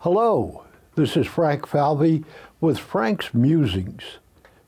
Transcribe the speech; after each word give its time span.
Hello, 0.00 0.62
this 0.94 1.16
is 1.16 1.26
Frank 1.26 1.66
Falvey 1.66 2.22
with 2.60 2.78
Frank's 2.78 3.32
Musings. 3.32 4.02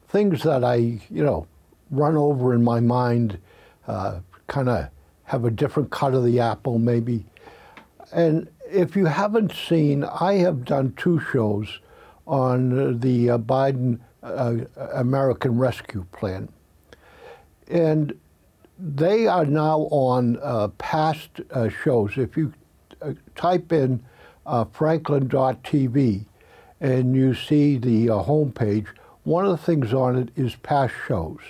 Things 0.09 0.43
that 0.43 0.65
I, 0.65 0.77
you 0.77 1.23
know, 1.23 1.47
run 1.91 2.17
over 2.17 2.55
in 2.55 2.65
my 2.65 2.81
mind, 2.81 3.39
uh, 3.87 4.21
kind 4.47 4.71
of 4.71 4.89
have 5.25 5.45
a 5.45 5.51
different 5.51 5.91
cut 5.91 6.15
of 6.15 6.25
the 6.25 6.41
apple, 6.41 6.79
maybe. 6.79 7.27
And 8.11 8.49
if 8.71 8.97
you 8.97 9.05
haven't 9.05 9.53
seen, 9.53 10.03
I 10.03 10.37
have 10.37 10.65
done 10.65 10.95
two 10.97 11.21
shows 11.21 11.79
on 12.27 12.99
the 12.99 13.31
uh, 13.31 13.39
Biden 13.39 14.01
uh, 14.23 14.57
American 14.95 15.59
Rescue 15.59 16.07
Plan. 16.11 16.49
And 17.69 18.19
they 18.79 19.27
are 19.27 19.45
now 19.45 19.89
on 19.91 20.39
uh, 20.43 20.69
past 20.79 21.29
uh, 21.51 21.69
shows. 21.69 22.17
If 22.17 22.35
you 22.39 22.55
uh, 23.03 23.13
type 23.37 23.73
in 23.73 24.03
uh, 24.49 24.65
franklin.tv 24.65 26.25
and 26.81 27.15
you 27.15 27.35
see 27.35 27.77
the 27.77 28.11
uh, 28.11 28.23
homepage, 28.25 28.87
one 29.25 29.45
of 29.45 29.51
the 29.51 29.59
things 29.59 29.93
on 29.93 30.17
it 30.17 30.31
is 30.37 30.57
past 30.57 30.95
shows. 31.07 31.41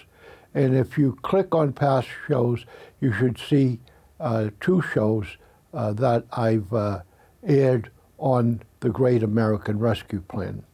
And 0.54 0.74
if 0.74 0.98
you 0.98 1.16
click 1.22 1.54
on 1.54 1.72
past 1.72 2.08
shows, 2.26 2.64
you 3.00 3.12
should 3.12 3.38
see 3.38 3.78
uh, 4.18 4.50
two 4.60 4.82
shows 4.82 5.26
uh, 5.72 5.92
that 5.92 6.24
I've 6.32 6.72
uh, 6.72 7.02
aired 7.46 7.90
on 8.18 8.62
the 8.80 8.88
Great 8.88 9.22
American 9.22 9.78
Rescue 9.78 10.20
Plan. 10.20 10.64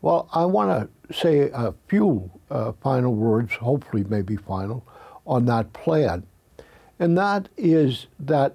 Well, 0.00 0.28
I 0.32 0.44
want 0.44 0.88
to 1.08 1.14
say 1.14 1.50
a 1.52 1.74
few 1.88 2.30
uh, 2.50 2.72
final 2.80 3.14
words, 3.14 3.52
hopefully, 3.54 4.04
maybe 4.08 4.36
final, 4.36 4.86
on 5.26 5.44
that 5.46 5.72
plan. 5.72 6.24
And 6.98 7.18
that 7.18 7.48
is 7.56 8.06
that 8.20 8.54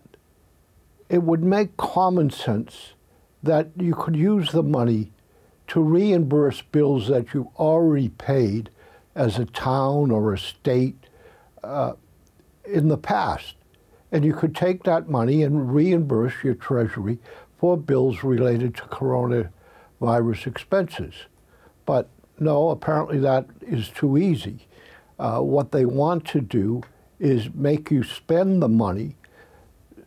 it 1.09 1.23
would 1.23 1.43
make 1.43 1.77
common 1.77 2.30
sense 2.30 2.93
that 3.41 3.70
you 3.77 3.94
could 3.94 4.16
use 4.16 4.52
the 4.52 4.63
money 4.63 5.11
to 5.67 5.81
reimburse 5.81 6.61
bills 6.61 7.08
that 7.08 7.33
you 7.33 7.52
already 7.58 8.09
paid 8.09 8.69
as 9.16 9.38
a 9.38 9.45
town 9.45 10.11
or 10.11 10.33
a 10.33 10.38
state 10.38 10.95
uh, 11.64 11.94
in 12.66 12.88
the 12.88 12.97
past. 12.97 13.55
And 14.11 14.23
you 14.23 14.33
could 14.33 14.55
take 14.55 14.83
that 14.83 15.09
money 15.09 15.44
and 15.44 15.73
reimburse 15.73 16.33
your 16.44 16.53
treasury 16.53 17.20
for 17.58 17.77
bills 17.77 18.23
related 18.23 18.75
to 18.75 18.83
coronavirus 18.83 20.47
expenses. 20.47 21.14
But 21.86 22.09
no, 22.39 22.70
apparently 22.70 23.20
that 23.20 23.45
is 23.61 23.89
too 23.89 24.17
easy. 24.17 24.67
Uh, 25.20 25.39
what 25.39 25.72
they 25.72 25.86
want 25.86 26.25
to 26.27 26.42
do 26.42 26.81
is 27.20 27.49
make 27.53 27.89
you 27.92 28.03
spend 28.03 28.61
the 28.61 28.67
money 28.67 29.16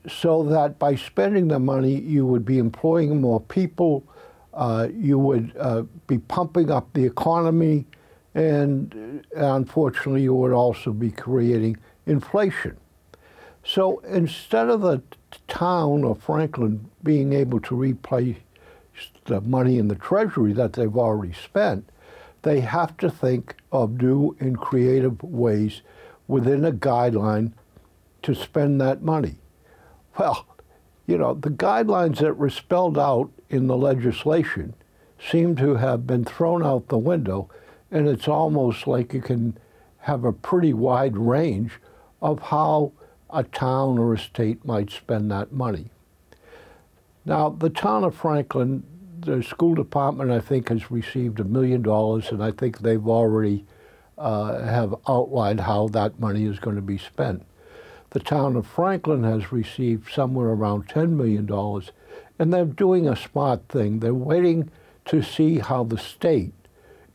so 0.09 0.43
that 0.45 0.79
by 0.79 0.95
spending 0.95 1.49
the 1.49 1.59
money, 1.59 2.01
you 2.01 2.27
would 2.27 2.45
be 2.45 2.59
employing 2.59 3.21
more 3.21 3.41
people, 3.41 4.05
uh, 4.55 4.89
you 4.95 5.19
would 5.19 5.53
uh, 5.59 5.83
be 6.07 6.19
pumping 6.19 6.71
up 6.71 6.93
the 6.93 7.05
economy, 7.05 7.87
and 8.35 9.25
uh, 9.37 9.55
unfortunately, 9.55 10.23
you 10.23 10.35
would 10.35 10.53
also 10.53 10.93
be 10.93 11.11
creating 11.11 11.77
inflation. 12.07 12.77
So 13.65 13.98
instead 14.01 14.69
of 14.69 14.83
the 14.83 15.03
town 15.48 16.05
of 16.05 16.23
Franklin 16.23 16.89
being 17.03 17.33
able 17.33 17.61
to 17.61 17.75
replace 17.75 18.37
the 19.25 19.41
money 19.41 19.79
in 19.79 19.89
the 19.89 19.97
treasury 19.97 20.53
that 20.53 20.75
they've 20.75 20.97
already 20.97 21.33
spent, 21.33 21.89
they 22.43 22.61
have 22.61 22.97
to 22.98 23.11
think 23.11 23.57
of 23.73 24.01
new 24.01 24.37
and 24.39 24.57
creative 24.57 25.23
ways 25.23 25.83
within 26.29 26.65
a 26.65 26.73
guideline 26.73 27.53
to 28.23 28.35
spend 28.35 28.81
that 28.81 29.03
money. 29.03 29.37
Well, 30.19 30.47
you 31.06 31.19
know, 31.19 31.34
the 31.34 31.50
guidelines 31.50 32.19
that 32.19 32.36
were 32.36 32.50
spelled 32.50 32.98
out 32.98 33.31
in 33.48 33.67
the 33.67 33.77
legislation 33.77 34.75
seem 35.19 35.56
to 35.56 35.75
have 35.77 36.06
been 36.06 36.25
thrown 36.25 36.64
out 36.64 36.89
the 36.89 36.98
window, 36.98 37.48
and 37.91 38.08
it's 38.08 38.28
almost 38.28 38.86
like 38.86 39.12
you 39.12 39.20
can 39.20 39.56
have 39.98 40.25
a 40.25 40.33
pretty 40.33 40.73
wide 40.73 41.17
range 41.17 41.73
of 42.20 42.41
how 42.41 42.92
a 43.30 43.42
town 43.42 43.98
or 43.98 44.14
a 44.14 44.18
state 44.18 44.64
might 44.64 44.91
spend 44.91 45.30
that 45.30 45.52
money. 45.52 45.91
Now, 47.24 47.51
the 47.51 47.70
town 47.70 48.05
of 48.05 48.14
Franklin, 48.14 48.85
the 49.20 49.42
school 49.42 49.74
department, 49.74 50.30
I 50.30 50.41
think, 50.41 50.68
has 50.68 50.91
received 50.91 51.41
a 51.41 51.45
million 51.45 51.83
dollars, 51.83 52.30
and 52.30 52.42
I 52.42 52.52
think 52.52 52.79
they've 52.79 53.07
already 53.07 53.64
uh, 54.17 54.62
have 54.62 54.95
outlined 55.08 55.61
how 55.61 55.89
that 55.89 56.20
money 56.20 56.45
is 56.45 56.58
going 56.58 56.77
to 56.77 56.83
be 56.83 56.98
spent. 56.98 57.45
The 58.11 58.20
town 58.20 58.56
of 58.56 58.67
Franklin 58.67 59.24
has 59.24 59.52
received 59.52 60.12
somewhere 60.12 60.48
around 60.48 60.89
$10 60.89 61.11
million, 61.11 61.50
and 62.39 62.52
they're 62.52 62.64
doing 62.64 63.08
a 63.08 63.17
smart 63.17 63.68
thing. 63.68 64.00
They're 64.00 64.14
waiting 64.14 64.70
to 65.06 65.22
see 65.22 65.58
how 65.58 65.84
the 65.84 65.98
state 65.98 66.52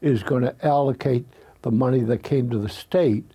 is 0.01 0.23
going 0.23 0.43
to 0.43 0.55
allocate 0.65 1.25
the 1.61 1.71
money 1.71 2.01
that 2.01 2.23
came 2.23 2.49
to 2.49 2.57
the 2.57 2.69
state 2.69 3.25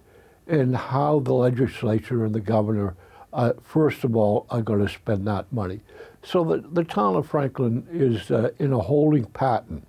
and 0.46 0.76
how 0.76 1.20
the 1.20 1.32
legislature 1.32 2.24
and 2.24 2.34
the 2.34 2.40
governor, 2.40 2.94
uh, 3.32 3.52
first 3.62 4.04
of 4.04 4.16
all, 4.16 4.46
are 4.50 4.62
going 4.62 4.84
to 4.84 4.92
spend 4.92 5.26
that 5.26 5.52
money. 5.52 5.80
So 6.22 6.44
the, 6.44 6.58
the 6.58 6.84
town 6.84 7.16
of 7.16 7.28
Franklin 7.28 7.86
is 7.90 8.30
uh, 8.30 8.50
in 8.58 8.72
a 8.72 8.80
holding 8.80 9.26
pattern. 9.26 9.86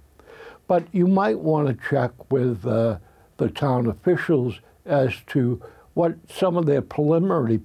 But 0.67 0.85
you 0.91 1.07
might 1.07 1.39
want 1.39 1.67
to 1.67 1.89
check 1.89 2.31
with 2.31 2.66
uh, 2.66 2.97
the 3.38 3.49
town 3.49 3.88
officials 3.88 4.59
as 4.85 5.13
to 5.28 5.61
what 5.97 6.16
some 6.30 6.56
of 6.58 6.68
their 6.68 6.84
preliminary 6.84 7.58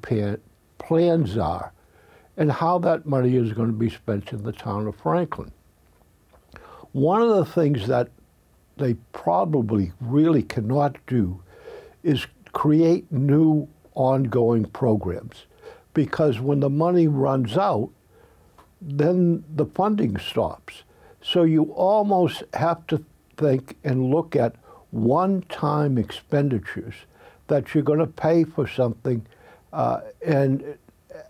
plans 0.78 1.36
are 1.36 1.70
and 2.38 2.50
how 2.50 2.78
that 2.78 3.04
money 3.04 3.36
is 3.36 3.52
going 3.52 3.66
to 3.66 3.74
be 3.74 3.90
spent 3.90 4.32
in 4.32 4.42
the 4.42 4.52
town 4.52 4.86
of 4.86 4.96
Franklin. 4.96 5.52
One 6.92 7.20
of 7.20 7.36
the 7.36 7.44
things 7.44 7.86
that 7.88 8.08
they 8.78 8.94
probably 9.12 9.92
really 10.00 10.42
cannot 10.42 10.96
do 11.06 11.42
is 12.02 12.26
create 12.54 13.12
new 13.12 13.68
ongoing 13.94 14.64
programs 14.64 15.44
because 15.92 16.40
when 16.40 16.60
the 16.60 16.70
money 16.70 17.08
runs 17.08 17.58
out, 17.58 17.90
then 18.80 19.44
the 19.54 19.66
funding 19.66 20.16
stops. 20.16 20.84
So 21.20 21.42
you 21.42 21.64
almost 21.74 22.44
have 22.54 22.86
to 22.86 23.04
think 23.36 23.76
and 23.84 24.10
look 24.10 24.34
at 24.34 24.54
one 24.90 25.42
time 25.50 25.98
expenditures 25.98 26.94
that 27.52 27.74
you're 27.74 27.82
going 27.82 27.98
to 27.98 28.06
pay 28.06 28.44
for 28.44 28.66
something, 28.66 29.26
uh, 29.74 30.00
and 30.24 30.78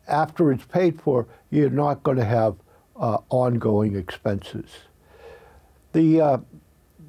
after 0.06 0.52
it's 0.52 0.64
paid 0.64 1.02
for, 1.02 1.26
you're 1.50 1.68
not 1.68 2.00
going 2.04 2.16
to 2.16 2.24
have 2.24 2.54
uh, 2.94 3.18
ongoing 3.28 3.96
expenses. 3.96 4.70
The, 5.92 6.20
uh, 6.20 6.38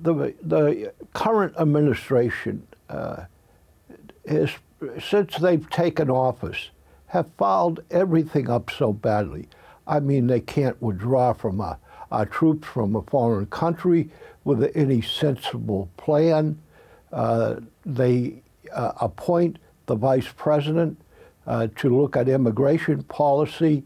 the, 0.01 0.33
the 0.41 0.93
current 1.13 1.53
administration 1.59 2.65
uh, 2.89 3.25
is, 4.25 4.49
since 4.99 5.37
they've 5.37 5.69
taken 5.69 6.09
office, 6.09 6.71
have 7.05 7.27
fouled 7.37 7.83
everything 7.91 8.49
up 8.49 8.71
so 8.71 8.93
badly. 8.93 9.47
I 9.85 9.99
mean, 9.99 10.25
they 10.25 10.39
can't 10.39 10.81
withdraw 10.81 11.33
from 11.33 11.61
a, 11.61 11.77
a 12.11 12.25
troops 12.25 12.67
from 12.67 12.95
a 12.95 13.03
foreign 13.03 13.45
country 13.45 14.09
with 14.43 14.71
any 14.75 15.01
sensible 15.03 15.91
plan. 15.97 16.57
Uh, 17.11 17.57
they 17.85 18.41
uh, 18.73 18.93
appoint 19.01 19.59
the 19.85 19.95
vice 19.95 20.27
president 20.35 20.99
uh, 21.45 21.67
to 21.75 21.95
look 21.95 22.15
at 22.15 22.29
immigration 22.29 23.03
policy, 23.03 23.83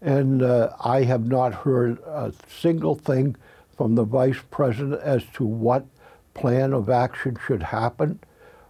and 0.00 0.42
uh, 0.42 0.74
I 0.84 1.02
have 1.02 1.26
not 1.26 1.54
heard 1.54 1.98
a 2.00 2.32
single 2.48 2.94
thing 2.94 3.36
from 3.76 3.94
the 3.94 4.04
vice 4.04 4.40
president 4.50 5.00
as 5.02 5.24
to 5.34 5.44
what 5.44 5.86
plan 6.34 6.72
of 6.72 6.88
action 6.88 7.36
should 7.46 7.62
happen. 7.62 8.20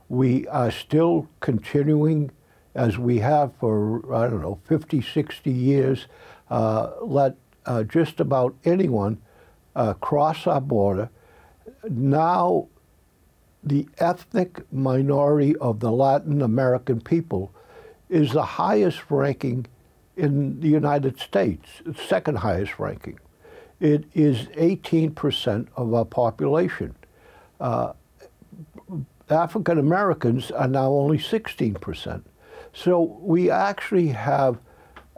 We 0.09 0.49
are 0.49 0.71
still 0.71 1.29
continuing, 1.41 2.31
as 2.75 2.99
we 2.99 3.19
have 3.19 3.53
for, 3.61 4.15
I 4.15 4.29
don't 4.29 4.41
know, 4.41 4.59
50, 4.67 5.03
60 5.03 5.51
years, 5.51 6.07
uh, 6.49 6.93
let 7.03 7.37
uh, 7.67 7.85
just 7.85 8.19
about 8.19 8.57
anyone 8.65 9.21
cross 10.01 10.47
our 10.47 10.61
border. 10.61 11.11
Now, 11.89 12.69
the 13.62 13.89
ethnic 13.98 14.60
minority 14.72 15.57
of 15.57 15.80
the 15.80 15.92
Latin 15.92 16.42
American 16.42 17.01
people 17.01 17.53
is 18.09 18.33
the 18.33 18.42
highest 18.42 19.03
ranking 19.10 19.66
in 20.16 20.60
the 20.60 20.68
United 20.68 21.18
States, 21.18 21.68
second 22.09 22.39
highest 22.39 22.78
ranking. 22.78 23.18
It 23.78 24.04
is 24.15 24.47
18% 24.48 25.68
of 25.77 25.95
our 25.95 26.04
population. 26.04 26.95
Uh, 27.60 27.92
African 29.30 29.78
Americans 29.78 30.51
are 30.51 30.68
now 30.68 30.89
only 30.89 31.18
16%. 31.18 32.22
So 32.72 33.01
we 33.21 33.51
actually 33.51 34.09
have 34.09 34.59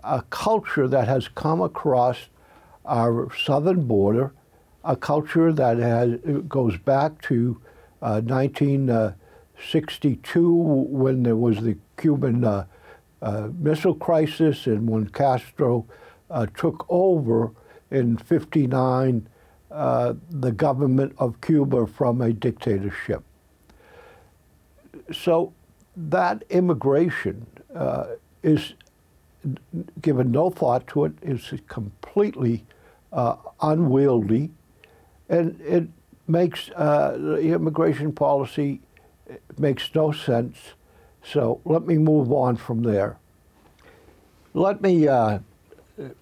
a 0.04 0.22
culture 0.30 0.88
that 0.88 1.08
has 1.08 1.28
come 1.28 1.60
across 1.60 2.28
our 2.84 3.28
southern 3.36 3.86
border, 3.86 4.32
a 4.84 4.96
culture 4.96 5.52
that 5.52 5.78
has, 5.78 6.18
goes 6.48 6.76
back 6.76 7.20
to 7.22 7.60
1962 8.10 10.52
when 10.52 11.22
there 11.22 11.36
was 11.36 11.60
the 11.60 11.76
Cuban 11.96 12.44
uh, 12.44 12.66
uh, 13.20 13.48
Missile 13.58 13.94
Crisis 13.94 14.66
and 14.66 14.88
when 14.88 15.08
Castro 15.08 15.86
uh, 16.30 16.46
took 16.56 16.86
over 16.88 17.52
in 17.90 18.16
59 18.16 19.28
uh, 19.70 20.14
the 20.30 20.52
government 20.52 21.14
of 21.18 21.40
Cuba 21.40 21.86
from 21.86 22.20
a 22.20 22.32
dictatorship. 22.32 23.22
So 25.12 25.52
that 25.96 26.42
immigration 26.50 27.46
is 28.42 28.74
given 30.00 30.30
no 30.30 30.50
thought 30.50 30.86
to 30.88 31.04
it, 31.04 31.12
is 31.22 31.52
completely 31.68 32.64
uh, 33.12 33.36
unwieldy, 33.60 34.50
and 35.28 35.60
it 35.60 35.88
makes 36.32 36.70
uh, 36.70 37.16
the 37.18 37.52
immigration 37.54 38.12
policy 38.12 38.80
makes 39.58 39.94
no 39.94 40.10
sense. 40.10 40.56
So 41.22 41.60
let 41.64 41.86
me 41.86 41.98
move 41.98 42.32
on 42.32 42.56
from 42.56 42.82
there. 42.82 43.18
Let 44.54 44.82
me 44.82 45.06
uh, 45.06 45.38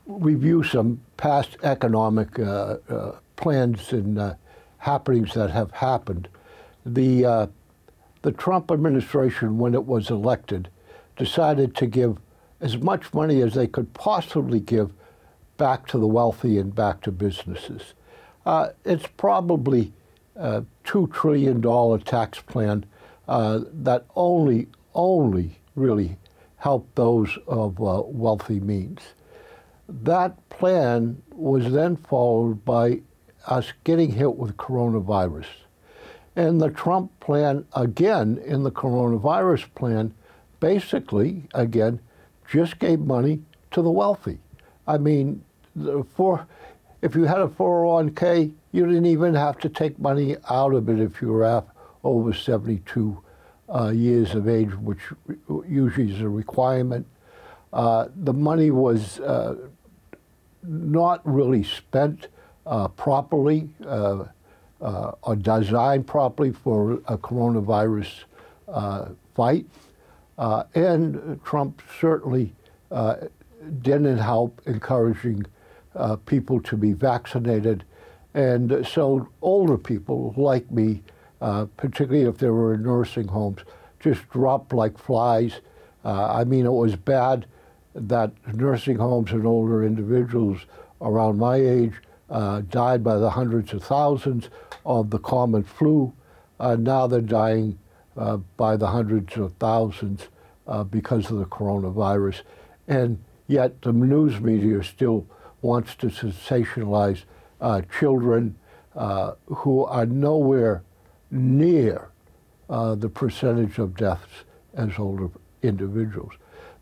review 0.06 0.62
some 0.62 1.00
past 1.16 1.56
economic 1.62 2.38
uh, 2.38 2.76
uh, 2.88 3.12
plans 3.36 3.92
and 3.92 4.18
uh, 4.18 4.34
happenings 4.78 5.34
that 5.34 5.50
have 5.50 5.70
happened. 5.72 6.28
The 6.84 7.24
uh, 7.24 7.46
the 8.22 8.32
Trump 8.32 8.70
administration, 8.70 9.56
when 9.56 9.74
it 9.74 9.86
was 9.86 10.10
elected, 10.10 10.68
decided 11.16 11.74
to 11.76 11.86
give 11.86 12.18
as 12.60 12.76
much 12.76 13.14
money 13.14 13.40
as 13.40 13.54
they 13.54 13.66
could 13.66 13.94
possibly 13.94 14.60
give 14.60 14.92
back 15.56 15.86
to 15.88 15.98
the 15.98 16.06
wealthy 16.06 16.58
and 16.58 16.74
back 16.74 17.00
to 17.02 17.12
businesses. 17.12 17.94
Uh, 18.44 18.68
it's 18.84 19.06
probably 19.16 19.92
a 20.40 20.64
two 20.84 21.06
trillion 21.08 21.60
dollar 21.60 21.98
tax 21.98 22.40
plan 22.40 22.84
uh, 23.28 23.60
that 23.72 24.06
only 24.16 24.68
only 24.94 25.60
really 25.76 26.16
helped 26.56 26.94
those 26.96 27.38
of 27.46 27.80
uh, 27.80 28.02
wealthy 28.04 28.58
means. 28.60 29.00
That 29.88 30.48
plan 30.48 31.22
was 31.32 31.72
then 31.72 31.96
followed 31.96 32.64
by 32.64 33.02
us 33.46 33.72
getting 33.84 34.12
hit 34.12 34.36
with 34.36 34.56
coronavirus. 34.56 35.46
And 36.36 36.60
the 36.60 36.70
Trump 36.70 37.18
plan, 37.20 37.66
again, 37.74 38.40
in 38.44 38.62
the 38.62 38.70
coronavirus 38.70 39.74
plan, 39.74 40.14
basically, 40.60 41.44
again, 41.54 42.00
just 42.48 42.78
gave 42.78 43.00
money 43.00 43.42
to 43.72 43.82
the 43.82 43.90
wealthy. 43.90 44.38
I 44.86 44.98
mean, 44.98 45.44
for, 46.14 46.46
if 47.02 47.14
you 47.14 47.24
had 47.24 47.38
a 47.38 47.48
401k, 47.48 48.52
you 48.72 48.86
didn't 48.86 49.06
even 49.06 49.34
have 49.34 49.58
to 49.58 49.68
take 49.68 49.98
money 49.98 50.36
out 50.48 50.74
of 50.74 50.88
it 50.88 51.00
if 51.00 51.20
you 51.22 51.28
were 51.32 51.64
over 52.04 52.32
72 52.32 53.22
uh, 53.72 53.88
years 53.88 54.34
of 54.34 54.48
age, 54.48 54.74
which 54.76 55.00
usually 55.68 56.12
is 56.12 56.20
a 56.20 56.28
requirement. 56.28 57.06
Uh, 57.72 58.08
the 58.16 58.32
money 58.32 58.70
was 58.70 59.20
uh, 59.20 59.54
not 60.62 61.20
really 61.24 61.62
spent 61.62 62.28
uh, 62.66 62.88
properly 62.88 63.68
uh, 63.86 64.24
uh, 64.80 65.12
or 65.22 65.36
designed 65.36 66.06
properly 66.06 66.52
for 66.52 66.94
a 67.06 67.16
coronavirus 67.16 68.24
fight. 69.34 69.66
and 70.74 71.40
Trump 71.44 71.82
certainly 72.00 72.52
didn't 73.82 74.18
help 74.18 74.60
encouraging 74.66 75.44
people 76.26 76.60
to 76.60 76.76
be 76.76 76.92
vaccinated. 76.92 77.84
And 78.34 78.86
so 78.86 79.28
older 79.42 79.76
people 79.76 80.34
like 80.36 80.70
me, 80.70 81.02
uh, 81.40 81.66
particularly 81.76 82.28
if 82.28 82.38
they 82.38 82.50
were 82.50 82.74
in 82.74 82.82
nursing 82.82 83.28
homes, 83.28 83.60
just 83.98 84.28
dropped 84.30 84.72
like 84.72 84.98
flies. 84.98 85.60
Uh, 86.04 86.32
I 86.32 86.44
mean, 86.44 86.66
it 86.66 86.72
was 86.72 86.96
bad 86.96 87.46
that 87.94 88.32
nursing 88.54 88.96
homes 88.96 89.32
and 89.32 89.46
older 89.46 89.84
individuals 89.84 90.60
around 91.00 91.38
my 91.38 91.56
age 91.56 91.94
uh, 92.30 92.60
died 92.70 93.02
by 93.02 93.16
the 93.16 93.30
hundreds 93.30 93.72
of 93.72 93.82
thousands 93.82 94.48
of 94.86 95.10
the 95.10 95.18
common 95.18 95.64
flu. 95.64 96.12
Uh, 96.60 96.76
now 96.76 97.06
they're 97.06 97.20
dying 97.20 97.78
uh, 98.16 98.36
by 98.56 98.76
the 98.76 98.86
hundreds 98.86 99.36
of 99.36 99.52
thousands 99.54 100.28
uh, 100.66 100.84
because 100.84 101.30
of 101.30 101.38
the 101.38 101.46
coronavirus. 101.46 102.42
And 102.86 103.22
yet 103.48 103.82
the 103.82 103.92
news 103.92 104.40
media 104.40 104.78
is 104.78 104.86
still 104.86 105.26
wants 105.62 105.94
to 105.96 106.06
sensationalize 106.06 107.22
uh, 107.60 107.82
children 107.98 108.56
uh, 108.94 109.32
who 109.46 109.84
are 109.84 110.06
nowhere 110.06 110.82
near 111.30 112.08
the 112.68 113.08
percentage 113.08 113.78
of 113.78 113.96
deaths 113.96 114.44
as 114.74 114.98
older 114.98 115.28
individuals. 115.62 116.32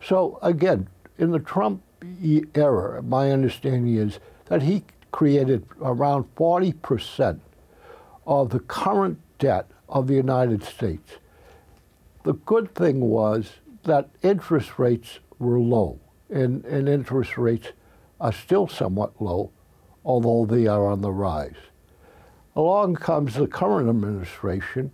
So 0.03 0.39
again, 0.43 0.89
in 1.19 1.31
the 1.31 1.39
Trump 1.39 1.83
era, 2.55 3.03
my 3.03 3.31
understanding 3.33 3.97
is 3.97 4.21
that 4.47 4.63
he 4.63 4.85
created 5.11 5.67
around 5.81 6.25
40% 6.37 7.41
of 8.27 8.51
the 8.51 8.61
current 8.61 9.19
debt 9.39 9.71
of 9.89 10.07
the 10.07 10.15
United 10.15 10.63
States. 10.63 11.13
The 12.25 12.35
good 12.35 12.75
thing 12.75 13.01
was 13.01 13.53
that 13.85 14.11
interest 14.23 14.79
rates 14.79 15.19
were 15.39 15.59
low, 15.59 15.99
and, 16.29 16.65
and 16.67 16.89
interest 16.89 17.39
rates 17.39 17.69
are 18.20 18.32
still 18.32 18.69
somewhat 18.69 19.20
low, 19.20 19.50
although 20.05 20.47
they 20.47 20.67
are 20.67 20.87
on 20.87 21.00
the 21.00 21.12
rise. 21.12 21.55
Along 22.56 22.97
comes 22.97 23.35
the 23.35 23.47
current 23.47 23.88
administration, 23.88 24.93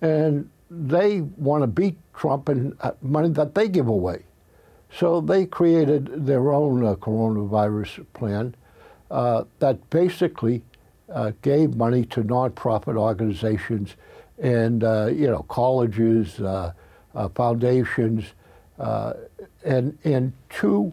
and 0.00 0.50
they 0.70 1.20
want 1.20 1.62
to 1.62 1.66
beat 1.66 1.96
Trump 2.14 2.48
in 2.48 2.76
uh, 2.80 2.92
money 3.02 3.28
that 3.30 3.54
they 3.54 3.68
give 3.68 3.88
away. 3.88 4.24
So 4.92 5.20
they 5.20 5.46
created 5.46 6.26
their 6.26 6.52
own 6.52 6.84
uh, 6.84 6.94
coronavirus 6.94 8.06
plan 8.14 8.54
uh, 9.10 9.44
that 9.58 9.90
basically 9.90 10.62
uh, 11.12 11.32
gave 11.42 11.76
money 11.76 12.04
to 12.06 12.22
nonprofit 12.22 12.96
organizations 12.96 13.96
and 14.38 14.82
uh, 14.82 15.06
you 15.06 15.28
know 15.28 15.42
colleges, 15.44 16.40
uh, 16.40 16.72
foundations, 17.34 18.24
and 18.78 19.96
and 20.04 20.32
to 20.50 20.92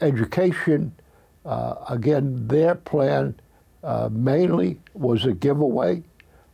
education. 0.00 0.92
again, 1.44 2.46
their 2.48 2.74
plan 2.74 3.34
mainly 4.10 4.78
was 4.94 5.24
a 5.24 5.32
giveaway 5.32 6.02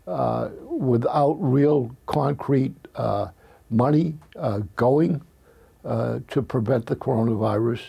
without 0.06 1.36
real 1.40 1.94
concrete 2.06 2.74
money 3.70 4.14
going 4.76 5.22
uh, 5.84 6.20
to 6.28 6.42
prevent 6.42 6.86
the 6.86 6.96
coronavirus. 6.96 7.80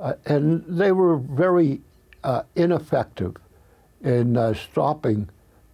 Uh, 0.00 0.14
and 0.26 0.64
they 0.66 0.92
were 0.92 1.16
very 1.16 1.80
uh, 2.24 2.42
ineffective 2.56 3.36
in 4.02 4.36
uh, 4.36 4.52
stopping 4.52 5.28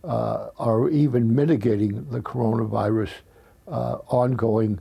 uh, 0.05 0.49
or 0.59 0.91
even 0.91 1.35
mitigating 1.35 2.09
the 2.11 2.21
coronavirus 2.21 3.11
uh, 3.67 3.99
ongoing 4.09 4.79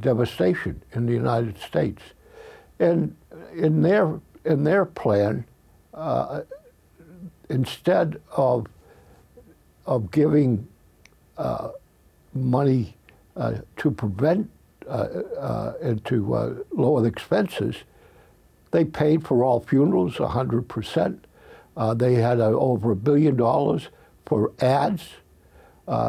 devastation 0.00 0.80
in 0.92 1.04
the 1.04 1.12
United 1.12 1.58
States. 1.58 2.02
And 2.78 3.14
in 3.54 3.82
their, 3.82 4.20
in 4.44 4.64
their 4.64 4.84
plan, 4.84 5.44
uh, 5.94 6.42
instead 7.48 8.20
of, 8.36 8.66
of 9.86 10.10
giving 10.10 10.66
uh, 11.36 11.70
money 12.34 12.96
uh, 13.36 13.54
to 13.76 13.90
prevent 13.90 14.50
uh, 14.86 15.08
uh, 15.38 15.72
and 15.80 16.04
to 16.04 16.34
uh, 16.34 16.54
lower 16.72 17.02
the 17.02 17.08
expenses, 17.08 17.76
they 18.70 18.84
paid 18.84 19.26
for 19.26 19.44
all 19.44 19.60
funerals 19.60 20.16
100%. 20.16 21.18
they 21.96 22.14
had 22.14 22.40
over 22.40 22.90
a 22.90 22.96
billion 22.96 23.36
dollars 23.36 23.88
for 24.26 24.52
ads. 24.60 25.10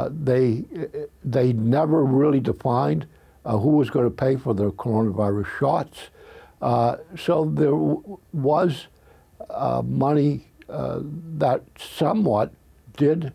they, 0.09 0.63
they 1.23 1.53
never 1.53 2.03
really 2.03 2.39
defined 2.39 3.05
who 3.45 3.69
was 3.69 3.89
going 3.89 4.05
to 4.05 4.15
pay 4.15 4.37
for 4.37 4.53
the 4.53 4.71
coronavirus 4.71 5.47
shots. 5.59 6.09
So 7.17 7.45
there 7.45 7.71
w- 7.71 8.19
was 8.31 8.87
money 9.83 10.47
that 10.67 11.61
somewhat 11.77 12.53
did 12.97 13.33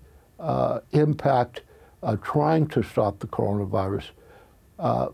impact 0.93 1.63
uh, 2.03 2.17
trying 2.23 2.67
to 2.69 2.83
stop 2.83 3.19
the 3.19 3.27
coronavirus. 3.27 4.11
Uh, 4.79 5.09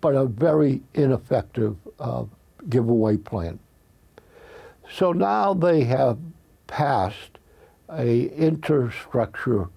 but 0.00 0.14
a 0.14 0.26
very 0.26 0.82
ineffective 0.94 1.76
uh, 1.98 2.24
giveaway 2.68 3.16
plan. 3.16 3.58
So 4.92 5.12
now 5.12 5.54
they 5.54 5.84
have 5.84 6.18
passed 6.66 7.38
a 7.90 8.28
infrastructure 8.36 9.68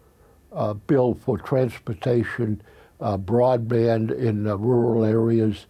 uh, 0.51 0.73
bill 0.73 1.13
for 1.13 1.37
transportation, 1.37 2.61
uh, 2.99 3.17
broadband 3.17 4.11
in 4.11 4.45
uh, 4.47 4.55
rural 4.57 5.05
areas. 5.05 5.67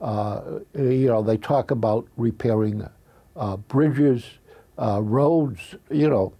Uh, 0.00 0.60
you 0.74 1.06
know, 1.06 1.22
they 1.22 1.36
talk 1.36 1.70
about 1.70 2.06
repairing 2.16 2.86
uh, 3.36 3.56
bridges, 3.56 4.24
roads. 4.78 5.74
You 5.90 6.10
know, 6.10 6.32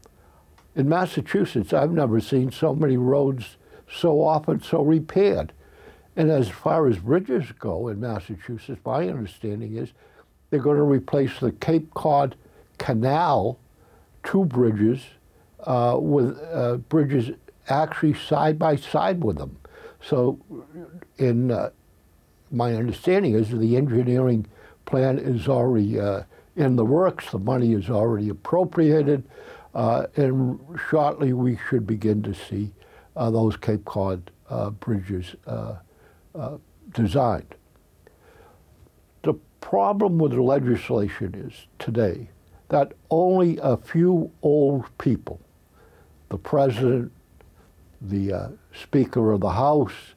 in 0.74 0.88
Massachusetts, 0.88 1.72
I've 1.72 1.92
never 1.92 2.20
seen 2.20 2.50
so 2.50 2.74
many 2.74 2.96
roads 2.96 3.56
so 3.90 4.22
often 4.22 4.60
so 4.60 4.82
repaired. 4.82 5.52
And 6.16 6.30
as 6.30 6.48
far 6.48 6.86
as 6.88 6.98
bridges 6.98 7.52
go 7.58 7.88
in 7.88 8.00
Massachusetts, 8.00 8.80
my 8.84 9.08
understanding 9.08 9.76
is 9.76 9.92
they're 10.50 10.60
going 10.60 10.78
to 10.78 10.82
replace 10.82 11.38
the 11.38 11.52
Cape 11.52 11.92
Cod 11.94 12.36
canal 12.78 13.58
two 14.22 14.44
bridges 14.44 15.02
uh, 15.60 15.96
with 15.98 16.38
uh, 16.52 16.76
bridges 16.88 17.30
actually 17.68 18.14
side 18.14 18.58
by 18.58 18.76
side 18.76 19.22
with 19.22 19.38
them. 19.38 19.56
So, 20.00 20.38
in 21.18 21.50
uh, 21.50 21.70
my 22.56 22.74
understanding 22.74 23.34
is 23.34 23.50
the 23.50 23.76
engineering 23.76 24.46
plan 24.86 25.18
is 25.18 25.46
already 25.46 26.00
uh, 26.00 26.22
in 26.56 26.76
the 26.76 26.84
works. 26.84 27.30
The 27.30 27.38
money 27.38 27.74
is 27.74 27.90
already 27.90 28.30
appropriated, 28.30 29.24
uh, 29.74 30.06
and 30.16 30.58
shortly 30.88 31.32
we 31.32 31.58
should 31.68 31.86
begin 31.86 32.22
to 32.22 32.34
see 32.34 32.72
uh, 33.14 33.30
those 33.30 33.56
Cape 33.56 33.84
Cod 33.84 34.30
uh, 34.48 34.70
bridges 34.70 35.34
uh, 35.46 35.76
uh, 36.34 36.56
designed. 36.92 37.54
The 39.22 39.34
problem 39.60 40.18
with 40.18 40.32
the 40.32 40.42
legislation 40.42 41.34
is 41.34 41.66
today 41.78 42.30
that 42.68 42.92
only 43.10 43.58
a 43.62 43.76
few 43.76 44.30
old 44.42 44.86
people, 44.98 45.40
the 46.30 46.38
president, 46.38 47.12
the 48.00 48.56
Speaker 48.72 49.32
of 49.32 49.40
the 49.40 49.50
House, 49.50 50.14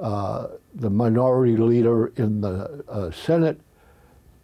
the 0.00 0.90
minority 0.90 1.56
leader 1.56 2.08
in 2.16 2.40
the 2.40 2.84
uh, 2.88 3.10
Senate, 3.10 3.60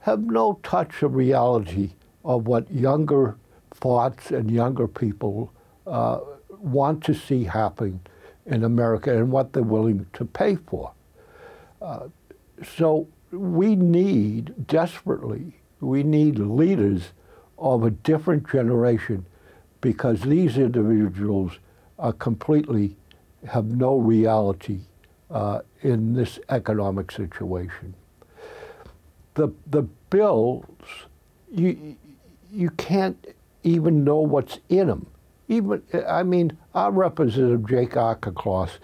have 0.00 0.20
no 0.20 0.60
touch 0.62 1.02
of 1.02 1.14
reality 1.14 1.92
of 2.24 2.46
what 2.46 2.70
younger 2.70 3.36
thoughts 3.72 4.30
and 4.30 4.50
younger 4.50 4.86
people 4.86 5.52
uh, 5.86 6.20
want 6.50 7.02
to 7.04 7.14
see 7.14 7.44
happen 7.44 8.00
in 8.46 8.64
America 8.64 9.16
and 9.16 9.30
what 9.30 9.52
they're 9.52 9.62
willing 9.62 10.06
to 10.12 10.24
pay 10.24 10.56
for. 10.56 10.92
Uh, 11.80 12.08
so 12.76 13.08
we 13.30 13.74
need 13.74 14.66
desperately, 14.66 15.60
we 15.80 16.02
need 16.02 16.38
leaders 16.38 17.12
of 17.58 17.84
a 17.84 17.90
different 17.90 18.48
generation 18.48 19.26
because 19.80 20.20
these 20.22 20.58
individuals 20.58 21.58
are 21.98 22.12
completely 22.12 22.96
have 23.46 23.66
no 23.66 23.96
reality 23.96 24.80
uh, 25.30 25.60
in 25.82 26.14
this 26.14 26.38
economic 26.48 27.10
situation. 27.10 27.94
The 29.34 29.52
the 29.66 29.82
bills, 30.10 30.64
you 31.50 31.96
you 32.50 32.70
can't 32.70 33.26
even 33.62 34.04
know 34.04 34.20
what's 34.20 34.60
in 34.68 34.86
them. 34.86 35.06
Even 35.48 35.82
I 36.08 36.22
mean, 36.22 36.56
our 36.74 36.90
representative 36.90 37.68
Jake 37.68 37.96
Auchincloss, 37.96 38.78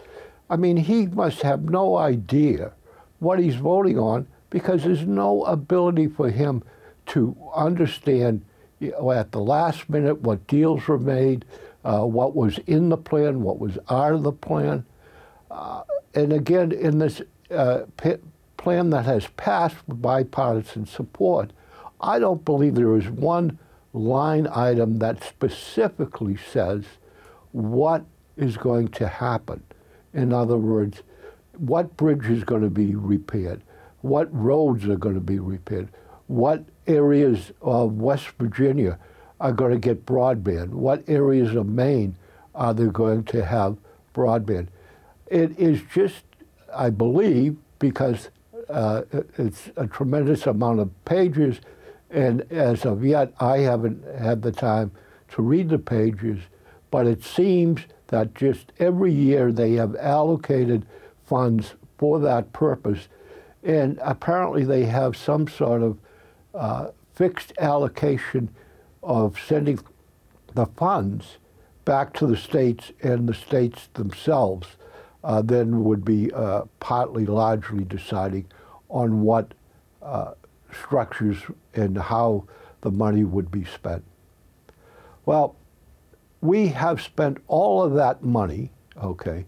I 0.50 0.56
mean, 0.56 0.76
he 0.76 1.06
must 1.06 1.42
have 1.42 1.64
no 1.64 1.96
idea 1.96 2.72
what 3.20 3.38
he's 3.38 3.54
voting 3.56 3.98
on 3.98 4.26
because 4.50 4.84
there's 4.84 5.06
no 5.06 5.44
ability 5.44 6.08
for 6.08 6.28
him 6.28 6.62
to 7.06 7.36
understand 7.54 8.44
you 8.80 8.90
know, 8.90 9.12
at 9.12 9.32
the 9.32 9.40
last 9.40 9.88
minute 9.88 10.20
what 10.22 10.46
deals 10.46 10.86
were 10.88 10.98
made, 10.98 11.44
uh, 11.84 12.04
what 12.04 12.34
was 12.34 12.58
in 12.66 12.88
the 12.88 12.96
plan, 12.96 13.42
what 13.42 13.58
was 13.58 13.78
out 13.88 14.12
of 14.12 14.24
the 14.24 14.32
plan. 14.32 14.84
Uh, 15.50 15.82
and 16.14 16.32
again, 16.32 16.72
in 16.72 16.98
this 16.98 17.22
uh, 17.50 17.82
plan 18.56 18.90
that 18.90 19.04
has 19.04 19.26
passed 19.36 19.76
bipartisan 19.88 20.86
support, 20.86 21.52
I 22.00 22.18
don't 22.18 22.44
believe 22.44 22.74
there 22.74 22.96
is 22.96 23.08
one 23.08 23.58
line 23.92 24.46
item 24.46 24.98
that 24.98 25.22
specifically 25.22 26.36
says 26.36 26.84
what 27.52 28.04
is 28.36 28.56
going 28.56 28.88
to 28.88 29.06
happen. 29.06 29.62
In 30.14 30.32
other 30.32 30.56
words, 30.56 31.02
what 31.58 31.96
bridge 31.96 32.26
is 32.26 32.44
going 32.44 32.62
to 32.62 32.70
be 32.70 32.94
repaired, 32.94 33.62
what 34.00 34.28
roads 34.32 34.86
are 34.86 34.96
going 34.96 35.14
to 35.14 35.20
be 35.20 35.38
repaired, 35.38 35.88
what 36.26 36.64
areas 36.86 37.52
of 37.60 37.94
West 37.94 38.28
Virginia 38.38 38.98
are 39.40 39.52
going 39.52 39.72
to 39.72 39.78
get 39.78 40.06
broadband, 40.06 40.70
what 40.70 41.08
areas 41.08 41.54
of 41.54 41.66
Maine 41.66 42.16
are 42.54 42.74
they 42.74 42.86
going 42.86 43.24
to 43.24 43.44
have 43.44 43.76
broadband. 44.14 44.68
It 45.32 45.58
is 45.58 45.80
just, 45.90 46.24
I 46.76 46.90
believe, 46.90 47.56
because 47.78 48.28
uh, 48.68 49.04
it's 49.38 49.70
a 49.78 49.86
tremendous 49.86 50.46
amount 50.46 50.80
of 50.80 51.04
pages, 51.06 51.58
and 52.10 52.42
as 52.52 52.84
of 52.84 53.02
yet, 53.02 53.32
I 53.40 53.60
haven't 53.60 54.04
had 54.18 54.42
the 54.42 54.52
time 54.52 54.90
to 55.30 55.40
read 55.40 55.70
the 55.70 55.78
pages, 55.78 56.38
but 56.90 57.06
it 57.06 57.24
seems 57.24 57.80
that 58.08 58.34
just 58.34 58.74
every 58.78 59.10
year 59.10 59.50
they 59.50 59.72
have 59.72 59.96
allocated 59.96 60.84
funds 61.24 61.76
for 61.96 62.20
that 62.20 62.52
purpose, 62.52 63.08
and 63.62 63.98
apparently 64.02 64.64
they 64.64 64.84
have 64.84 65.16
some 65.16 65.48
sort 65.48 65.80
of 65.80 65.98
uh, 66.54 66.88
fixed 67.14 67.54
allocation 67.58 68.50
of 69.02 69.40
sending 69.40 69.80
the 70.52 70.66
funds 70.66 71.38
back 71.86 72.12
to 72.12 72.26
the 72.26 72.36
states, 72.36 72.92
and 73.00 73.26
the 73.26 73.34
states 73.34 73.88
themselves 73.94 74.66
uh, 75.24 75.42
then 75.42 75.84
would 75.84 76.04
be 76.04 76.32
uh, 76.32 76.62
partly 76.80 77.26
largely 77.26 77.84
deciding 77.84 78.46
on 78.88 79.22
what 79.22 79.54
uh, 80.02 80.32
structures 80.72 81.38
and 81.74 81.96
how 81.96 82.44
the 82.80 82.90
money 82.90 83.24
would 83.24 83.50
be 83.50 83.64
spent. 83.64 84.04
Well, 85.24 85.56
we 86.40 86.68
have 86.68 87.00
spent 87.00 87.38
all 87.46 87.82
of 87.82 87.94
that 87.94 88.24
money, 88.24 88.72
okay, 89.00 89.46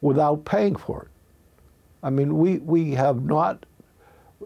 without 0.00 0.44
paying 0.44 0.76
for 0.76 1.02
it. 1.02 1.08
I 2.02 2.08
mean, 2.08 2.38
we, 2.38 2.58
we 2.58 2.92
have 2.92 3.22
not, 3.22 3.66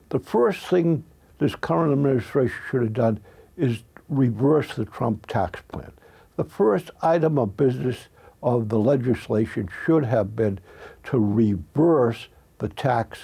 the 0.08 0.18
first 0.18 0.66
thing 0.66 1.04
this 1.38 1.54
current 1.54 1.92
administration 1.92 2.58
should 2.68 2.82
have 2.82 2.92
done 2.92 3.20
is 3.56 3.84
reverse 4.08 4.74
the 4.74 4.84
Trump 4.84 5.26
tax 5.26 5.60
plan. 5.68 5.92
The 6.36 6.44
first 6.44 6.90
item 7.00 7.38
of 7.38 7.56
business 7.56 8.08
of 8.44 8.68
the 8.68 8.78
legislation 8.78 9.68
should 9.84 10.04
have 10.04 10.36
been 10.36 10.60
to 11.02 11.18
reverse 11.18 12.28
the 12.58 12.68
tax 12.68 13.18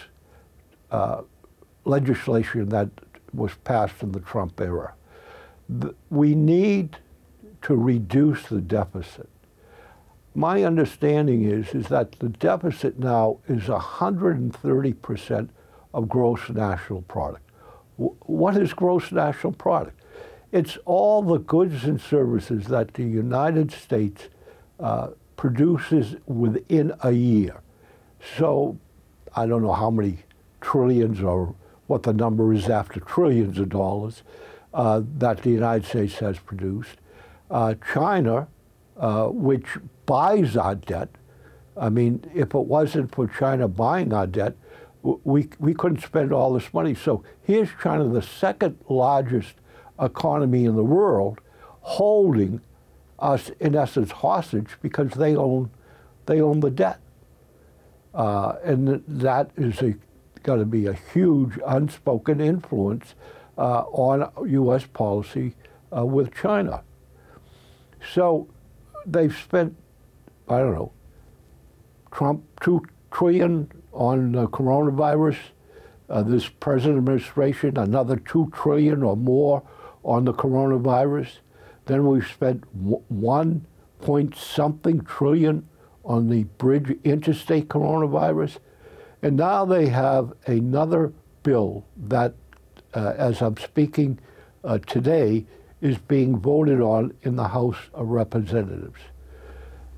uh, 0.91 1.23
legislation 1.85 2.69
that 2.71 2.89
was 3.33 3.53
passed 3.63 4.03
in 4.03 4.11
the 4.11 4.21
Trump 4.21 4.61
era. 4.61 4.95
we 6.11 6.35
need 6.35 6.97
to 7.63 7.77
reduce 7.77 8.49
the 8.49 8.61
deficit. 8.61 9.29
My 10.35 10.65
understanding 10.65 11.45
is, 11.45 11.75
is 11.75 11.87
that 11.89 12.13
the 12.19 12.31
deficit 12.31 12.99
now 12.99 13.39
is 13.47 13.65
130% 13.65 15.49
of 15.95 16.09
gross 16.09 16.49
national 16.49 17.03
product 17.03 17.51
what 18.01 18.57
is 18.57 18.73
gross 18.73 19.13
national 19.13 19.53
product? 19.53 20.01
It's 20.53 20.79
all 20.85 21.23
the 21.23 21.39
goods 21.39 21.85
and 21.85 22.01
services 22.01 22.67
that 22.67 22.95
the 22.95 23.05
United 23.05 23.71
States 23.71 24.29
uh, 24.81 25.09
produces 25.37 26.17
within 26.27 26.93
a 27.03 27.13
year. 27.13 27.61
So 28.37 28.79
I 29.35 29.47
don't 29.47 29.63
know 29.63 29.73
how 29.73 29.91
many 29.91 30.19
trillions 30.61 31.23
or 31.23 31.55
what 31.87 32.03
the 32.03 32.13
number 32.13 32.53
is 32.53 32.69
after 32.69 33.01
trillions 33.01 33.59
of 33.59 33.69
dollars 33.69 34.23
uh, 34.75 35.03
that 35.19 35.43
the 35.43 35.51
United 35.51 35.85
States 35.87 36.19
has 36.19 36.39
produced. 36.39 36.97
Uh, 37.51 37.75
China, 37.93 38.49
uh, 38.97 39.27
which 39.27 39.67
buys 40.07 40.57
our 40.57 40.75
debt, 40.75 41.09
I 41.77 41.89
mean, 41.89 42.25
if 42.35 42.55
it 42.55 42.67
wasn't 42.67 43.15
for 43.15 43.27
China 43.27 43.67
buying 43.67 44.13
our 44.13 44.27
debt, 44.27 44.57
we, 45.03 45.49
we 45.59 45.75
couldn't 45.75 46.03
spend 46.03 46.33
all 46.33 46.53
this 46.53 46.73
money. 46.75 46.95
So 46.95 47.25
here's 47.43 47.71
China, 47.83 48.07
the 48.09 48.23
second 48.23 48.79
largest 48.89 49.55
economy 49.99 50.65
in 50.67 50.77
the 50.77 50.85
world, 50.85 51.41
holding 51.81 52.61
us 53.21 53.51
in 53.61 53.75
essence 53.75 54.11
hostage 54.11 54.77
because 54.83 55.13
they 55.13 55.37
own 55.37 55.71
they 56.27 56.41
own 56.41 56.61
the 56.61 56.71
debt, 56.71 57.01
uh, 58.15 58.55
and 58.63 59.03
that 59.07 59.51
is 59.57 59.81
going 60.43 60.61
to 60.61 60.67
be 60.67 60.87
a 60.87 60.93
huge 60.93 61.59
unspoken 61.67 62.41
influence 62.41 63.15
uh, 63.59 63.83
on 63.91 64.31
U.S. 64.49 64.87
policy 64.87 65.55
uh, 65.97 66.05
with 66.05 66.35
China. 66.35 66.83
So 68.13 68.49
they've 69.07 69.37
spent 69.37 69.77
I 70.49 70.59
don't 70.59 70.75
know 70.75 70.93
Trump 72.11 72.43
two 72.61 72.85
trillion 73.11 73.71
on 73.93 74.33
the 74.33 74.47
coronavirus. 74.49 75.37
Uh, 76.09 76.23
this 76.23 76.49
present 76.49 76.99
administration, 76.99 77.77
another 77.77 78.17
two 78.17 78.51
trillion 78.53 79.03
or 79.05 79.17
more 79.17 79.63
on 80.03 80.25
the 80.25 80.35
coronavirus. 80.35 81.29
Then 81.87 82.07
we've 82.07 82.27
spent 82.27 82.65
one 82.73 83.67
point 84.01 84.37
something 84.37 85.01
trillion 85.03 85.69
on 86.05 86.29
the 86.29 86.45
bridge 86.45 86.99
interstate 87.05 87.69
coronavirus. 87.69 88.59
And 89.23 89.37
now 89.37 89.65
they 89.65 89.89
have 89.89 90.33
another 90.47 91.13
bill 91.43 91.85
that, 91.97 92.35
uh, 92.95 93.15
as 93.17 93.43
I'm 93.43 93.57
speaking 93.57 94.19
uh, 94.65 94.79
today, 94.79 95.47
is 95.81 95.99
being 95.99 96.39
voted 96.39 96.81
on 96.81 97.13
in 97.23 97.37
the 97.37 97.49
House 97.49 97.79
of 97.95 98.09
Representatives. 98.09 99.01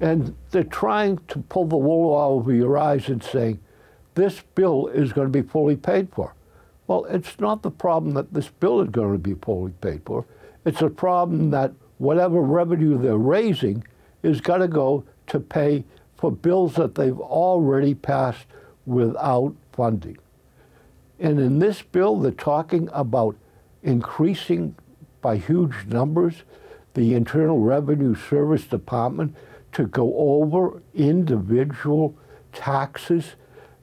And 0.00 0.36
they're 0.50 0.64
trying 0.64 1.18
to 1.28 1.38
pull 1.38 1.66
the 1.66 1.76
wool 1.76 2.14
over 2.14 2.52
your 2.52 2.76
eyes 2.76 3.08
and 3.08 3.22
saying, 3.22 3.60
this 4.14 4.42
bill 4.54 4.88
is 4.88 5.12
going 5.12 5.32
to 5.32 5.42
be 5.42 5.48
fully 5.48 5.76
paid 5.76 6.08
for. 6.12 6.34
Well, 6.86 7.04
it's 7.06 7.38
not 7.40 7.62
the 7.62 7.70
problem 7.70 8.14
that 8.14 8.34
this 8.34 8.48
bill 8.48 8.80
is 8.80 8.90
going 8.90 9.12
to 9.12 9.18
be 9.18 9.34
fully 9.34 9.72
paid 9.80 10.02
for. 10.04 10.26
It's 10.64 10.82
a 10.82 10.90
problem 10.90 11.50
that 11.50 11.72
whatever 11.98 12.40
revenue 12.40 12.98
they're 12.98 13.16
raising 13.16 13.84
is 14.22 14.40
going 14.40 14.60
to 14.60 14.68
go 14.68 15.04
to 15.28 15.40
pay 15.40 15.84
for 16.16 16.30
bills 16.30 16.74
that 16.76 16.94
they've 16.94 17.18
already 17.18 17.94
passed 17.94 18.46
without 18.86 19.54
funding. 19.72 20.18
And 21.18 21.38
in 21.38 21.58
this 21.58 21.82
bill, 21.82 22.20
they're 22.20 22.32
talking 22.32 22.88
about 22.92 23.36
increasing 23.82 24.74
by 25.20 25.36
huge 25.36 25.86
numbers 25.86 26.42
the 26.94 27.14
Internal 27.14 27.60
Revenue 27.60 28.14
Service 28.14 28.64
Department 28.64 29.34
to 29.72 29.86
go 29.86 30.14
over 30.16 30.82
individual 30.94 32.14
taxes 32.52 33.34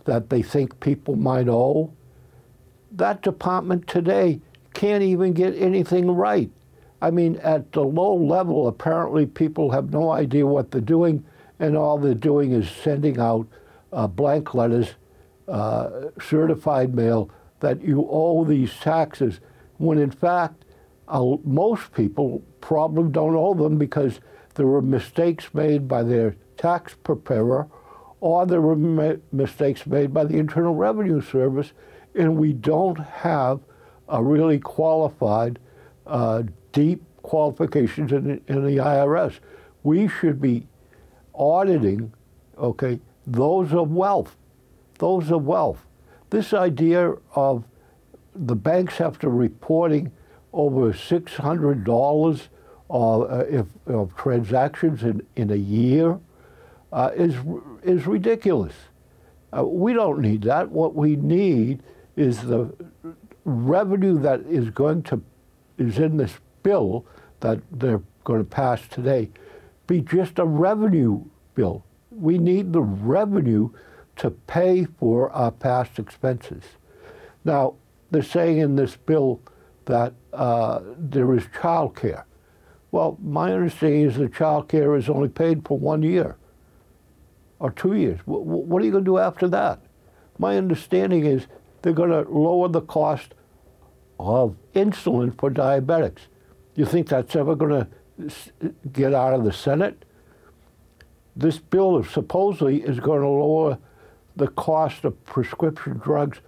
that 0.05 0.29
they 0.29 0.41
think 0.41 0.79
people 0.79 1.15
might 1.15 1.47
owe. 1.47 1.91
That 2.91 3.21
department 3.21 3.87
today 3.87 4.41
can't 4.73 5.03
even 5.03 5.33
get 5.33 5.55
anything 5.55 6.11
right. 6.11 6.51
I 7.01 7.11
mean, 7.11 7.37
at 7.37 7.71
the 7.71 7.83
low 7.83 8.15
level, 8.15 8.67
apparently 8.67 9.25
people 9.25 9.71
have 9.71 9.91
no 9.91 10.11
idea 10.11 10.45
what 10.45 10.71
they're 10.71 10.81
doing, 10.81 11.23
and 11.59 11.77
all 11.77 11.97
they're 11.97 12.13
doing 12.13 12.51
is 12.51 12.69
sending 12.69 13.19
out 13.19 13.47
uh, 13.93 14.07
blank 14.07 14.53
letters, 14.53 14.95
uh, 15.47 15.89
certified 16.21 16.93
mail, 16.93 17.29
that 17.59 17.81
you 17.81 18.07
owe 18.09 18.43
these 18.43 18.73
taxes, 18.79 19.39
when 19.77 19.97
in 19.97 20.11
fact, 20.11 20.65
uh, 21.07 21.37
most 21.43 21.91
people 21.93 22.43
probably 22.61 23.11
don't 23.11 23.35
owe 23.35 23.53
them 23.53 23.77
because 23.77 24.19
there 24.55 24.67
were 24.67 24.81
mistakes 24.81 25.53
made 25.53 25.87
by 25.87 26.03
their 26.03 26.35
tax 26.57 26.95
preparer 27.03 27.67
or 28.21 28.45
there 28.45 28.61
were 28.61 28.75
ma- 28.75 29.15
mistakes 29.31 29.85
made 29.85 30.13
by 30.13 30.23
the 30.25 30.37
Internal 30.37 30.75
Revenue 30.75 31.21
Service, 31.21 31.71
and 32.15 32.37
we 32.37 32.53
don't 32.53 32.99
have 32.99 33.61
a 34.07 34.23
really 34.23 34.59
qualified, 34.59 35.59
uh, 36.05 36.43
deep 36.79 37.03
qualifications 37.23 38.13
in, 38.13 38.41
in 38.47 38.63
the 38.63 38.77
IRS. 38.77 39.39
We 39.83 40.07
should 40.07 40.39
be 40.39 40.65
auditing, 41.33 42.13
okay, 42.57 43.01
those 43.27 43.73
of 43.73 43.91
wealth, 43.91 44.37
those 44.97 45.29
of 45.29 45.43
wealth. 45.43 45.85
This 46.29 46.53
idea 46.53 47.15
of 47.35 47.65
the 48.33 48.55
banks 48.55 48.97
have 48.97 49.19
to 49.19 49.29
reporting 49.29 50.13
over 50.53 50.93
six 50.93 51.33
hundred 51.33 51.83
dollars 51.83 52.47
uh, 52.89 53.43
if, 53.49 53.65
of 53.87 54.15
transactions 54.15 55.03
in, 55.03 55.21
in 55.35 55.51
a 55.51 55.55
year 55.55 56.17
uh, 56.93 57.11
is 57.13 57.35
is 57.83 58.07
ridiculous. 58.07 58.73
Uh, 59.51 59.65
we 59.65 59.91
don't 59.91 60.21
need 60.21 60.43
that. 60.43 60.69
What 60.69 60.95
we 60.95 61.17
need 61.17 61.83
is 62.15 62.41
the 62.41 62.73
revenue 63.43 64.17
that 64.19 64.41
is 64.41 64.69
going 64.69 65.03
to 65.03 65.21
is 65.77 65.97
in 65.99 66.15
this 66.17 66.39
bill 66.63 67.05
that 67.39 67.59
they're 67.71 68.01
going 68.23 68.39
to 68.39 68.49
pass 68.49 68.81
today 68.89 69.29
be 69.89 70.01
just 70.01 70.37
a 70.37 70.45
revenue 70.45 71.23
bill. 71.55 71.83
We 72.11 72.37
need 72.37 72.71
the 72.71 72.81
revenue 72.81 73.71
to 74.17 74.29
pay 74.29 74.85
for 74.85 75.31
our 75.31 75.51
past 75.51 75.97
expenses. 75.97 76.63
Now, 77.43 77.75
they're 78.11 78.21
saying 78.21 78.59
in 78.59 78.75
this 78.75 78.95
bill 78.95 79.41
that 79.85 80.13
uh, 80.31 80.81
there 80.97 81.33
is 81.33 81.43
child 81.59 81.95
care. 81.95 82.25
Well, 82.91 83.17
my 83.21 83.53
understanding 83.53 84.01
is 84.01 84.17
that 84.17 84.33
child 84.33 84.69
care 84.69 84.95
is 84.95 85.09
only 85.09 85.29
paid 85.29 85.67
for 85.67 85.77
one 85.77 86.03
year 86.03 86.37
or 87.59 87.71
two 87.71 87.93
years. 87.93 88.19
What 88.25 88.81
are 88.81 88.85
you 88.85 88.91
going 88.91 89.03
to 89.03 89.11
do 89.11 89.17
after 89.17 89.47
that? 89.49 89.81
My 90.37 90.57
understanding 90.57 91.25
is 91.25 91.47
they're 91.81 91.93
going 91.93 92.11
to 92.11 92.29
lower 92.29 92.67
the 92.67 92.81
cost 92.81 93.33
of 94.19 94.55
insulin 94.75 95.37
for 95.39 95.49
diabetics. 95.49 96.27
You 96.79 96.85
think 96.85 97.09
that's 97.09 97.35
ever 97.35 97.57
going 97.57 97.85
to 98.29 98.73
get 98.93 99.13
out 99.13 99.33
of 99.33 99.43
the 99.43 99.51
Senate? 99.51 100.05
This 101.35 101.59
bill 101.59 102.01
supposedly 102.05 102.83
is 102.83 103.01
going 103.01 103.19
to 103.19 103.27
lower 103.27 103.77
the 104.37 104.47
cost 104.47 105.03
of 105.03 105.25
prescription 105.25 105.97
drugs 105.97 106.39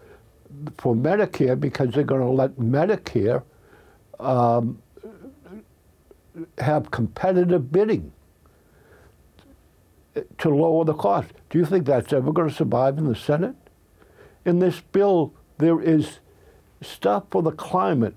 for 0.78 0.96
Medicare 0.96 1.60
because 1.60 1.94
they're 1.94 2.06
going 2.06 2.22
to 2.22 2.30
let 2.30 2.56
Medicare 2.56 3.44
um, 4.22 4.82
have 6.60 6.92
competitive 6.92 7.70
bidding 7.70 8.14
to 10.38 10.50
lower 10.50 10.86
the 10.86 10.94
cost. 10.94 11.32
Do 11.50 11.60
you 11.60 11.66
think 11.66 11.86
that's 11.86 12.14
ever 12.14 12.32
going 12.32 12.48
to 12.48 12.56
survive 12.56 12.98
in 12.98 13.06
the 13.10 13.16
Senate? 13.16 13.58
In 14.46 14.60
this 14.60 14.80
bill, 14.80 15.34
there 15.58 15.82
is 15.82 16.20
stuff 16.80 17.26
for 17.32 17.42
the 17.44 17.52
climate, 17.52 18.16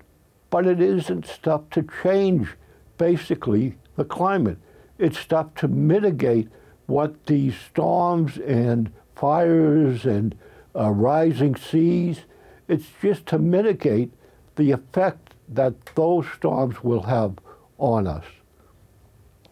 but 0.55 0.65
it 0.65 0.79
isn't 0.79 1.25
stuff 1.25 1.69
to 1.69 1.85
change 2.01 2.55
basically 2.97 3.75
the 3.97 4.05
climate. 4.05 4.57
It's 4.97 5.19
stuff 5.19 5.53
to 5.55 5.67
mitigate 5.67 6.47
what 6.85 7.25
these 7.25 7.55
storms 7.57 8.37
and 8.37 8.89
fires 9.17 10.05
and 10.05 10.33
uh, 10.73 10.91
rising 10.91 11.57
seas, 11.57 12.21
it's 12.69 12.85
just 13.01 13.25
to 13.25 13.37
mitigate 13.37 14.13
the 14.55 14.71
effect 14.71 15.33
that 15.49 15.73
those 15.87 16.25
storms 16.37 16.81
will 16.81 17.03
have 17.03 17.33
on 17.77 18.07
us. 18.07 18.23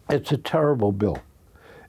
It's 0.08 0.32
a 0.32 0.38
terrible 0.38 0.90
bill 0.90 1.18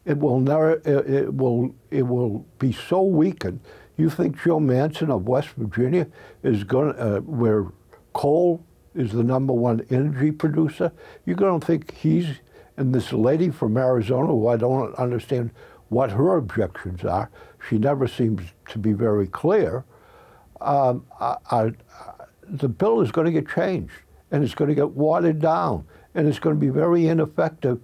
it 0.04 0.20
will 0.20 0.42
never, 0.42 0.74
it, 0.74 1.10
it 1.10 1.34
will, 1.34 1.74
it 1.90 2.04
will 2.04 2.46
be 2.60 2.74
so 2.74 3.02
weakened. 3.02 3.62
You 3.96 4.10
think 4.10 4.44
Joe 4.44 4.60
Manchin 4.60 5.10
of 5.10 5.26
West 5.26 5.52
Virginia 5.56 6.06
is 6.44 6.66
going 6.66 6.96
uh, 6.98 7.20
where 7.22 7.68
coal 8.12 8.62
is 8.96 9.12
the 9.12 9.24
number 9.24 9.54
one 9.54 9.86
energy 9.90 10.32
producer? 10.32 10.92
You're 11.26 11.36
going 11.36 11.60
to 11.60 11.66
think 11.66 11.94
he's, 11.94 12.28
and 12.78 12.94
this 12.94 13.12
lady 13.14 13.50
from 13.50 13.78
Arizona, 13.78 14.28
who 14.28 14.48
I 14.48 14.58
don't 14.58 14.94
understand 14.96 15.52
what 15.90 16.12
her 16.12 16.38
objections 16.38 17.04
are, 17.04 17.30
she 17.70 17.78
never 17.78 18.08
seems 18.08 18.42
to 18.70 18.80
be 18.80 18.94
very 18.94 19.28
clear. 19.28 19.86
Um, 20.62 21.06
I, 21.20 21.36
I, 21.52 21.72
the 22.48 22.70
bill 22.70 23.02
is 23.02 23.12
going 23.12 23.26
to 23.26 23.32
get 23.32 23.50
changed, 23.50 23.94
and 24.32 24.44
it's 24.44 24.56
going 24.56 24.70
to 24.70 24.76
get 24.76 24.92
watered 24.92 25.40
down, 25.40 25.86
and 26.14 26.28
it's 26.28 26.40
going 26.40 26.56
to 26.56 26.60
be 26.60 26.70
very 26.70 27.08
ineffective, 27.08 27.80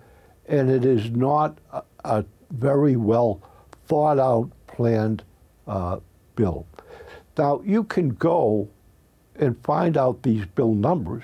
and 0.47 0.69
it 0.69 0.85
is 0.85 1.11
not 1.11 1.57
a 2.03 2.25
very 2.51 2.95
well 2.95 3.41
thought 3.85 4.19
out, 4.19 4.49
planned 4.67 5.23
uh, 5.67 5.99
bill. 6.35 6.65
Now, 7.37 7.61
you 7.65 7.83
can 7.83 8.09
go 8.09 8.69
and 9.35 9.61
find 9.63 9.97
out 9.97 10.23
these 10.23 10.45
bill 10.45 10.73
numbers, 10.73 11.23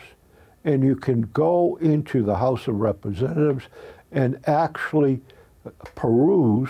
and 0.63 0.83
you 0.83 0.95
can 0.95 1.21
go 1.33 1.77
into 1.81 2.23
the 2.23 2.35
House 2.35 2.67
of 2.67 2.75
Representatives 2.75 3.65
and 4.11 4.39
actually 4.47 5.21
peruse. 5.95 6.69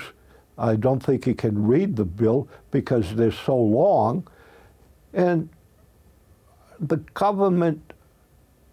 I 0.57 0.75
don't 0.75 1.01
think 1.01 1.27
you 1.27 1.35
can 1.35 1.67
read 1.67 1.95
the 1.95 2.05
bill 2.05 2.47
because 2.71 3.15
they're 3.15 3.31
so 3.31 3.55
long. 3.55 4.27
And 5.13 5.49
the 6.79 6.97
government 6.97 7.93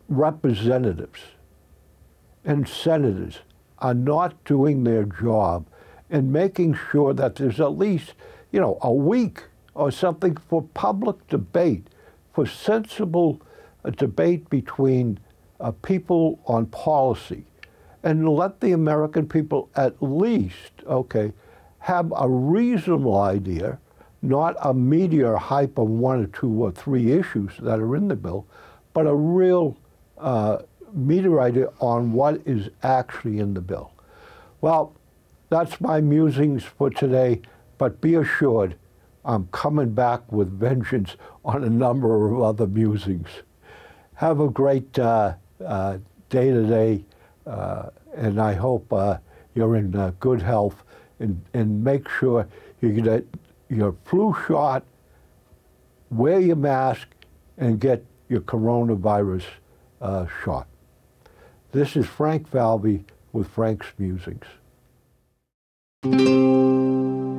representatives 0.08 1.20
and 2.44 2.68
senators 2.68 3.40
are 3.78 3.94
not 3.94 4.42
doing 4.44 4.84
their 4.84 5.04
job 5.04 5.66
and 6.10 6.32
making 6.32 6.78
sure 6.90 7.14
that 7.14 7.36
there's 7.36 7.60
at 7.60 7.78
least, 7.78 8.14
you 8.52 8.60
know, 8.60 8.78
a 8.82 8.92
week 8.92 9.44
or 9.74 9.90
something 9.90 10.36
for 10.36 10.62
public 10.62 11.26
debate, 11.28 11.88
for 12.34 12.44
sensible 12.44 13.40
uh, 13.84 13.90
debate 13.90 14.50
between 14.50 15.18
uh, 15.60 15.70
people 15.70 16.40
on 16.46 16.66
policy, 16.66 17.44
and 18.02 18.28
let 18.28 18.60
the 18.60 18.72
American 18.72 19.26
people 19.26 19.70
at 19.76 19.94
least, 20.02 20.72
okay, 20.86 21.32
have 21.78 22.12
a 22.16 22.28
reasonable 22.28 23.18
idea, 23.20 23.78
not 24.20 24.56
a 24.62 24.74
meteor 24.74 25.36
hype 25.36 25.78
on 25.78 26.00
one 26.00 26.24
or 26.24 26.26
two 26.26 26.64
or 26.64 26.70
three 26.70 27.12
issues 27.12 27.52
that 27.60 27.78
are 27.78 27.96
in 27.96 28.08
the 28.08 28.16
bill, 28.16 28.46
but 28.92 29.06
a 29.06 29.14
real 29.14 29.76
uh, 30.18 30.58
meter 30.92 31.40
idea 31.40 31.68
on 31.80 32.12
what 32.12 32.40
is 32.46 32.68
actually 32.82 33.38
in 33.38 33.54
the 33.54 33.60
bill. 33.60 33.92
Well, 34.60 34.94
that's 35.50 35.80
my 35.80 36.00
musings 36.00 36.64
for 36.64 36.90
today, 36.90 37.42
but 37.78 38.00
be 38.00 38.14
assured 38.14 38.76
I'm 39.24 39.46
coming 39.48 39.92
back 39.94 40.30
with 40.30 40.58
vengeance 40.58 41.16
on 41.44 41.64
a 41.64 41.70
number 41.70 42.26
of 42.26 42.42
other 42.42 42.66
musings. 42.66 43.28
Have 44.14 44.40
a 44.40 44.48
great 44.48 44.98
uh, 44.98 45.34
uh, 45.64 45.98
day 46.28 46.50
today, 46.50 47.04
uh, 47.46 47.90
and 48.14 48.40
I 48.40 48.54
hope 48.54 48.92
uh, 48.92 49.18
you're 49.54 49.76
in 49.76 49.94
uh, 49.96 50.12
good 50.20 50.42
health, 50.42 50.84
and, 51.20 51.42
and 51.54 51.82
make 51.82 52.08
sure 52.08 52.46
you 52.80 53.00
get 53.00 53.24
your 53.68 53.96
flu 54.04 54.34
shot, 54.46 54.84
wear 56.10 56.38
your 56.38 56.56
mask, 56.56 57.08
and 57.56 57.80
get 57.80 58.04
your 58.28 58.40
coronavirus 58.40 59.44
uh, 60.00 60.26
shot. 60.44 60.66
This 61.72 61.96
is 61.96 62.06
Frank 62.06 62.48
Falvey 62.48 63.04
with 63.32 63.48
Frank's 63.48 63.86
Musings. 63.98 64.44